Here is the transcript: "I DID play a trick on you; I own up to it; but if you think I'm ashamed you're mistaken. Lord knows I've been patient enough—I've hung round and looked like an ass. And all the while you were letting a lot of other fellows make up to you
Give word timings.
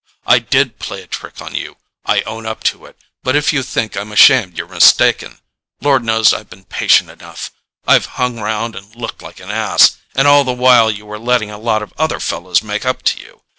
"I 0.25 0.39
DID 0.39 0.79
play 0.79 1.03
a 1.03 1.05
trick 1.05 1.41
on 1.43 1.53
you; 1.53 1.77
I 2.07 2.21
own 2.23 2.47
up 2.47 2.63
to 2.63 2.87
it; 2.87 2.97
but 3.21 3.35
if 3.35 3.53
you 3.53 3.61
think 3.61 3.95
I'm 3.95 4.11
ashamed 4.11 4.57
you're 4.57 4.67
mistaken. 4.67 5.37
Lord 5.79 6.03
knows 6.03 6.33
I've 6.33 6.49
been 6.49 6.63
patient 6.63 7.11
enough—I've 7.11 8.07
hung 8.17 8.39
round 8.39 8.75
and 8.75 8.95
looked 8.95 9.21
like 9.21 9.39
an 9.39 9.51
ass. 9.51 9.97
And 10.15 10.27
all 10.27 10.43
the 10.43 10.53
while 10.53 10.89
you 10.89 11.05
were 11.05 11.19
letting 11.19 11.51
a 11.51 11.59
lot 11.59 11.83
of 11.83 11.93
other 11.99 12.19
fellows 12.19 12.63
make 12.63 12.83
up 12.83 13.03
to 13.03 13.19
you 13.19 13.43